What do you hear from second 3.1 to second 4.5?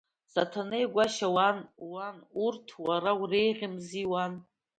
уреиӷьми, уан!